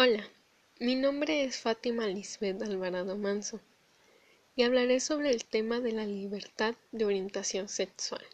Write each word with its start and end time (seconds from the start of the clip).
Hola, 0.00 0.24
mi 0.78 0.94
nombre 0.94 1.42
es 1.42 1.56
Fátima 1.56 2.06
Lisbeth 2.06 2.62
Alvarado 2.62 3.16
Manso 3.16 3.58
y 4.54 4.62
hablaré 4.62 5.00
sobre 5.00 5.30
el 5.30 5.44
tema 5.44 5.80
de 5.80 5.90
la 5.90 6.06
libertad 6.06 6.76
de 6.92 7.04
orientación 7.04 7.68
sexual. 7.68 8.24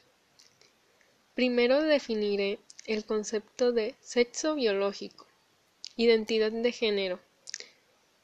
Primero 1.34 1.80
definiré 1.80 2.58
el 2.84 3.06
concepto 3.06 3.72
de 3.72 3.94
sexo 4.02 4.56
biológico, 4.56 5.26
identidad 5.96 6.52
de 6.52 6.70
género, 6.70 7.18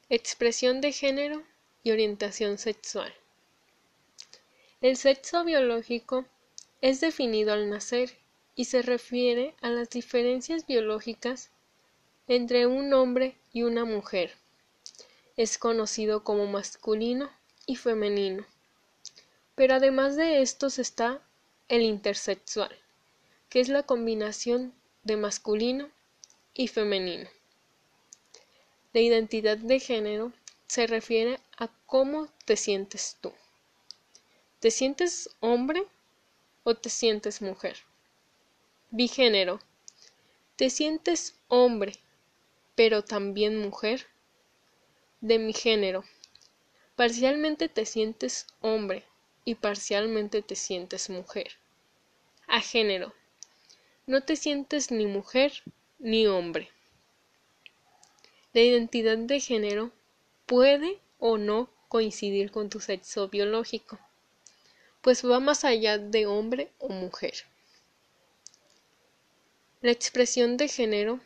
expresión 0.07 0.79
de 0.79 0.91
género 0.91 1.41
y 1.81 1.89
orientación 1.89 2.59
sexual. 2.59 3.11
El 4.81 4.97
sexo 4.97 5.43
biológico 5.43 6.25
es 6.81 7.01
definido 7.01 7.53
al 7.53 7.71
nacer 7.71 8.19
y 8.55 8.65
se 8.65 8.83
refiere 8.83 9.55
a 9.61 9.71
las 9.71 9.89
diferencias 9.89 10.67
biológicas 10.67 11.49
entre 12.33 12.65
un 12.65 12.93
hombre 12.93 13.35
y 13.51 13.63
una 13.63 13.83
mujer. 13.83 14.31
Es 15.35 15.57
conocido 15.57 16.23
como 16.23 16.47
masculino 16.47 17.29
y 17.65 17.75
femenino. 17.75 18.45
Pero 19.53 19.73
además 19.75 20.15
de 20.15 20.41
estos 20.41 20.79
está 20.79 21.21
el 21.67 21.81
intersexual, 21.81 22.73
que 23.49 23.59
es 23.59 23.67
la 23.67 23.83
combinación 23.83 24.73
de 25.03 25.17
masculino 25.17 25.89
y 26.53 26.69
femenino. 26.69 27.29
La 28.93 29.01
identidad 29.01 29.57
de 29.57 29.81
género 29.81 30.31
se 30.67 30.87
refiere 30.87 31.37
a 31.57 31.67
cómo 31.85 32.29
te 32.45 32.55
sientes 32.55 33.17
tú. 33.19 33.33
¿Te 34.61 34.71
sientes 34.71 35.29
hombre 35.41 35.83
o 36.63 36.75
te 36.75 36.89
sientes 36.89 37.41
mujer? 37.41 37.75
Bigénero. 38.89 39.59
¿Te 40.55 40.69
sientes 40.69 41.35
hombre 41.49 41.99
pero 42.83 43.03
también 43.03 43.59
mujer, 43.59 44.07
de 45.19 45.37
mi 45.37 45.53
género. 45.53 46.03
Parcialmente 46.95 47.69
te 47.69 47.85
sientes 47.85 48.47
hombre 48.59 49.05
y 49.45 49.53
parcialmente 49.53 50.41
te 50.41 50.55
sientes 50.55 51.11
mujer. 51.11 51.51
A 52.47 52.59
género. 52.59 53.13
No 54.07 54.23
te 54.23 54.35
sientes 54.35 54.89
ni 54.89 55.05
mujer 55.05 55.61
ni 55.99 56.25
hombre. 56.25 56.71
La 58.51 58.61
identidad 58.61 59.19
de 59.19 59.39
género 59.39 59.91
puede 60.47 60.99
o 61.19 61.37
no 61.37 61.69
coincidir 61.87 62.49
con 62.49 62.71
tu 62.71 62.79
sexo 62.79 63.27
biológico, 63.27 63.99
pues 65.01 65.23
va 65.23 65.39
más 65.39 65.65
allá 65.65 65.99
de 65.99 66.25
hombre 66.25 66.71
o 66.79 66.89
mujer. 66.89 67.45
La 69.81 69.91
expresión 69.91 70.57
de 70.57 70.67
género, 70.67 71.19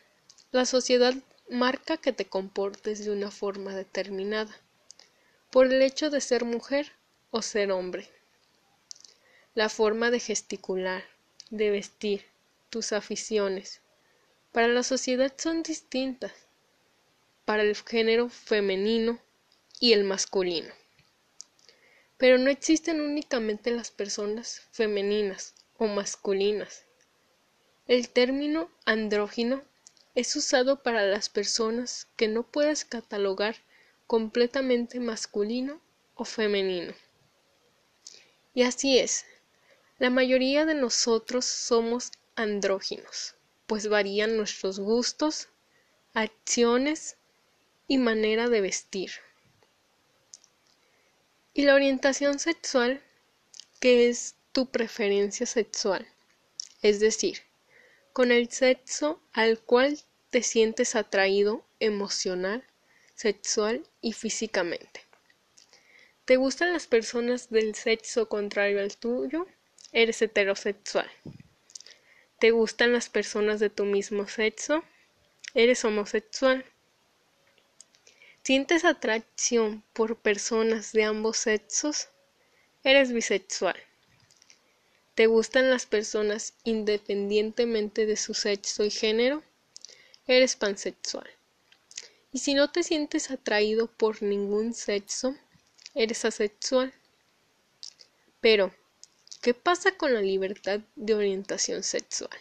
la 0.52 0.66
sociedad 0.66 1.14
marca 1.48 1.96
que 1.96 2.12
te 2.12 2.26
comportes 2.26 3.04
de 3.04 3.10
una 3.10 3.30
forma 3.30 3.74
determinada, 3.74 4.54
por 5.50 5.66
el 5.66 5.80
hecho 5.82 6.10
de 6.10 6.20
ser 6.20 6.44
mujer 6.44 6.92
o 7.30 7.40
ser 7.42 7.70
hombre. 7.70 8.08
La 9.54 9.68
forma 9.68 10.10
de 10.10 10.20
gesticular, 10.20 11.04
de 11.50 11.70
vestir, 11.70 12.26
tus 12.68 12.92
aficiones, 12.92 13.80
para 14.52 14.68
la 14.68 14.82
sociedad 14.82 15.32
son 15.36 15.62
distintas, 15.62 16.32
para 17.44 17.62
el 17.62 17.76
género 17.76 18.28
femenino 18.28 19.20
y 19.78 19.92
el 19.92 20.04
masculino. 20.04 20.72
Pero 22.16 22.38
no 22.38 22.50
existen 22.50 23.00
únicamente 23.00 23.70
las 23.70 23.90
personas 23.90 24.62
femeninas 24.72 25.54
o 25.78 25.86
masculinas. 25.86 26.84
El 27.86 28.08
término 28.08 28.70
andrógino 28.84 29.62
es 30.16 30.34
usado 30.34 30.82
para 30.82 31.04
las 31.04 31.28
personas 31.28 32.08
que 32.16 32.26
no 32.26 32.42
puedes 32.42 32.86
catalogar 32.86 33.56
completamente 34.06 34.98
masculino 34.98 35.78
o 36.14 36.24
femenino. 36.24 36.94
Y 38.54 38.62
así 38.62 38.98
es, 38.98 39.26
la 39.98 40.08
mayoría 40.08 40.64
de 40.64 40.74
nosotros 40.74 41.44
somos 41.44 42.12
andróginos, 42.34 43.34
pues 43.66 43.88
varían 43.88 44.38
nuestros 44.38 44.80
gustos, 44.80 45.48
acciones 46.14 47.18
y 47.86 47.98
manera 47.98 48.48
de 48.48 48.62
vestir. 48.62 49.10
Y 51.52 51.62
la 51.62 51.74
orientación 51.74 52.38
sexual, 52.38 53.02
que 53.80 54.08
es 54.08 54.34
tu 54.52 54.70
preferencia 54.70 55.44
sexual, 55.44 56.08
es 56.80 57.00
decir, 57.00 57.42
con 58.16 58.32
el 58.32 58.50
sexo 58.50 59.20
al 59.34 59.60
cual 59.60 59.98
te 60.36 60.42
sientes 60.42 60.96
atraído 60.96 61.64
emocional, 61.80 62.62
sexual 63.14 63.82
y 64.02 64.12
físicamente. 64.12 65.00
¿Te 66.26 66.36
gustan 66.36 66.74
las 66.74 66.86
personas 66.86 67.48
del 67.48 67.74
sexo 67.74 68.28
contrario 68.28 68.80
al 68.80 68.98
tuyo? 68.98 69.46
Eres 69.92 70.20
heterosexual. 70.20 71.10
¿Te 72.38 72.50
gustan 72.50 72.92
las 72.92 73.08
personas 73.08 73.60
de 73.60 73.70
tu 73.70 73.86
mismo 73.86 74.28
sexo? 74.28 74.84
Eres 75.54 75.82
homosexual. 75.86 76.66
¿Sientes 78.42 78.84
atracción 78.84 79.84
por 79.94 80.16
personas 80.18 80.92
de 80.92 81.04
ambos 81.04 81.38
sexos? 81.38 82.10
Eres 82.84 83.10
bisexual. 83.10 83.76
¿Te 85.14 85.28
gustan 85.28 85.70
las 85.70 85.86
personas 85.86 86.52
independientemente 86.64 88.04
de 88.04 88.16
su 88.18 88.34
sexo 88.34 88.84
y 88.84 88.90
género? 88.90 89.42
Eres 90.26 90.56
pansexual. 90.56 91.28
Y 92.32 92.40
si 92.40 92.54
no 92.54 92.70
te 92.70 92.82
sientes 92.82 93.30
atraído 93.30 93.86
por 93.86 94.22
ningún 94.22 94.74
sexo, 94.74 95.36
eres 95.94 96.24
asexual. 96.24 96.92
Pero, 98.40 98.74
¿qué 99.40 99.54
pasa 99.54 99.92
con 99.92 100.12
la 100.12 100.20
libertad 100.20 100.80
de 100.96 101.14
orientación 101.14 101.82
sexual? 101.82 102.38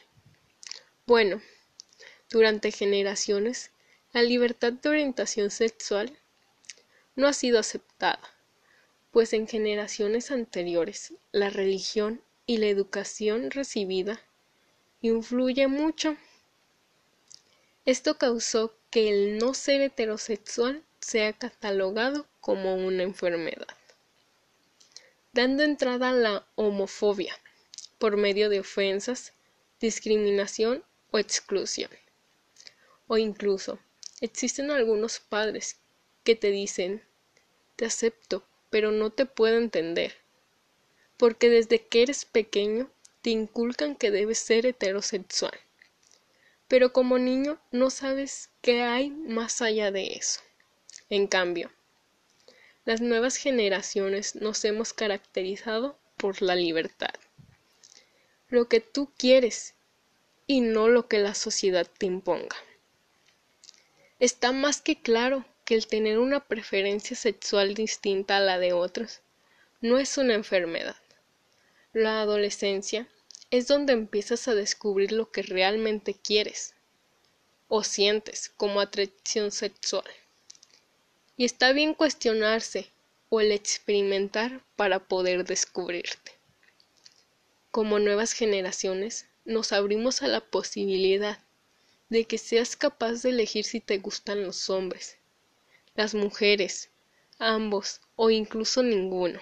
Bueno, 1.06 1.42
durante 2.30 2.72
generaciones, 2.72 3.72
la 4.12 4.24
libertad 4.24 4.74
de 4.74 4.90
orientación 4.90 5.52
sexual 5.52 6.18
no 7.16 7.28
ha 7.28 7.34
sido 7.34 7.60
aceptada, 7.60 8.20
pues 9.12 9.34
en 9.34 9.48
generaciones 9.48 10.32
anteriores 10.32 11.14
la 11.32 11.50
religión 11.50 12.22
y 12.46 12.58
la 12.58 12.68
educación 12.68 13.52
recibida 13.52 14.20
influye 15.02 15.68
mucho. 15.68 16.18
Esto 17.86 18.18
causó 18.18 18.76
que 18.90 19.10
el 19.10 19.38
no 19.38 19.54
ser 19.54 19.82
heterosexual 19.82 20.84
sea 21.00 21.34
catalogado 21.34 22.28
como 22.42 22.76
una 22.76 23.04
enfermedad, 23.04 23.68
dando 25.34 25.64
entrada 25.64 26.10
a 26.10 26.14
la 26.14 26.48
homofobia 26.56 27.36
por 27.98 28.18
medio 28.18 28.50
de 28.50 28.60
ofensas, 28.60 29.34
discriminación 29.80 30.84
o 31.12 31.20
exclusión. 31.20 31.92
O 33.08 33.18
incluso 33.18 33.80
existen 34.22 34.72
algunos 34.72 35.20
padres 35.20 35.78
que 36.24 36.36
te 36.36 36.52
dicen, 36.52 37.04
te 37.76 37.86
acepto, 37.86 38.48
pero 38.70 38.92
no 38.92 39.12
te 39.12 39.26
puedo 39.26 39.58
entender 39.58 40.26
porque 41.18 41.50
desde 41.50 41.86
que 41.86 42.04
eres 42.04 42.26
pequeño 42.26 42.90
te 43.22 43.30
inculcan 43.30 43.96
que 43.96 44.12
debes 44.12 44.40
ser 44.40 44.66
heterosexual. 44.66 45.54
Pero 46.68 46.94
como 46.94 47.18
niño 47.18 47.60
no 47.72 47.90
sabes 47.90 48.50
qué 48.62 48.82
hay 48.82 49.10
más 49.12 49.62
allá 49.62 49.92
de 49.92 50.14
eso. 50.14 50.42
En 51.10 51.28
cambio, 51.28 51.72
las 52.86 53.02
nuevas 53.02 53.38
generaciones 53.38 54.36
nos 54.36 54.66
hemos 54.66 54.94
caracterizado 54.94 55.98
por 56.18 56.42
la 56.42 56.56
libertad. 56.56 57.14
Lo 58.50 58.68
que 58.68 58.80
tú 58.80 59.12
quieres 59.18 59.74
y 60.48 60.62
no 60.62 60.88
lo 60.88 61.08
que 61.08 61.20
la 61.20 61.34
sociedad 61.34 61.88
te 61.98 62.06
imponga. 62.06 62.56
Está 64.20 64.52
más 64.52 64.82
que 64.82 65.02
claro 65.02 65.46
que 65.66 65.76
el 65.76 65.88
tener 65.88 66.20
una 66.20 66.40
preferencia 66.48 67.16
sexual 67.16 67.74
distinta 67.74 68.38
a 68.38 68.42
la 68.42 68.60
de 68.60 68.74
otros 68.74 69.22
no 69.82 69.98
es 70.00 70.18
una 70.18 70.36
enfermedad, 70.36 70.96
la 71.92 72.22
adolescencia 72.22 73.08
es 73.52 73.68
donde 73.68 73.94
empiezas 73.94 74.48
a 74.48 74.56
descubrir 74.56 75.12
lo 75.12 75.32
que 75.32 75.42
realmente 75.42 76.14
quieres 76.14 76.74
o 77.68 77.84
sientes 77.84 78.50
como 78.58 78.80
atracción 78.80 79.52
sexual. 79.52 80.06
Y 81.38 81.46
está 81.46 81.74
bien 81.74 81.94
cuestionarse 81.94 82.92
o 83.30 83.42
el 83.42 83.52
experimentar 83.52 84.62
para 84.76 85.00
poder 85.00 85.46
descubrirte. 85.46 86.32
Como 87.72 88.00
nuevas 88.00 88.34
generaciones, 88.34 89.28
nos 89.44 89.72
abrimos 89.72 90.22
a 90.22 90.28
la 90.28 90.42
posibilidad 90.42 91.40
de 92.10 92.26
que 92.26 92.38
seas 92.38 92.76
capaz 92.76 93.22
de 93.22 93.30
elegir 93.30 93.66
si 93.66 93.80
te 93.80 93.98
gustan 93.98 94.44
los 94.44 94.70
hombres, 94.70 95.18
las 95.96 96.14
mujeres, 96.14 96.90
ambos 97.40 98.02
o 98.16 98.30
incluso 98.30 98.84
ninguno. 98.84 99.40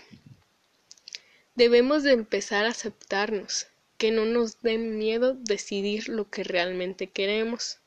Debemos 1.56 2.04
de 2.04 2.14
empezar 2.14 2.66
a 2.66 2.70
aceptarnos, 2.70 3.68
que 4.04 4.12
no 4.12 4.26
nos 4.26 4.62
den 4.62 4.98
miedo 4.98 5.34
decidir 5.34 6.10
lo 6.10 6.30
que 6.30 6.44
realmente 6.44 7.10
queremos, 7.10 7.78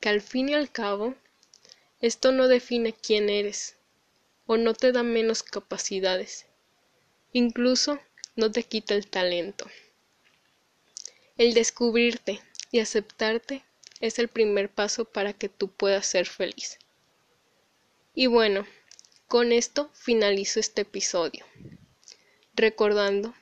que 0.00 0.08
al 0.08 0.20
fin 0.20 0.48
y 0.48 0.54
al 0.54 0.68
cabo 0.72 1.14
Esto 2.00 2.32
no 2.32 2.48
define 2.48 2.92
quién 2.92 3.30
eres 3.30 3.76
o 4.46 4.56
no 4.56 4.74
te 4.74 4.90
da 4.90 5.04
menos 5.04 5.44
capacidades. 5.44 6.46
Incluso 7.32 8.00
no 8.34 8.50
te 8.50 8.64
quita 8.64 8.94
el 8.94 9.06
talento. 9.06 9.70
El 11.36 11.54
descubrirte 11.54 12.40
y 12.72 12.80
aceptarte 12.80 13.62
es 14.00 14.18
el 14.18 14.26
primer 14.26 14.68
paso 14.68 15.04
para 15.04 15.34
que 15.34 15.48
tú 15.48 15.68
puedas 15.68 16.04
ser 16.04 16.26
feliz. 16.26 16.80
Y 18.12 18.26
bueno, 18.26 18.66
con 19.28 19.52
esto 19.52 19.88
finalizo 19.92 20.58
este 20.58 20.80
episodio, 20.80 21.46
recordando 22.54 23.36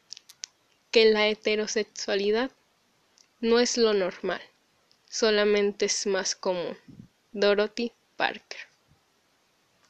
que 0.93 1.07
la 1.07 1.27
heterosexualidad 1.27 2.53
no 3.41 3.59
es 3.59 3.77
lo 3.77 3.93
normal, 3.95 4.43
solamente 5.09 5.87
es 5.87 6.07
más 6.07 6.37
común. 6.37 6.77
Dorothy 7.33 7.93
Parker 8.17 8.72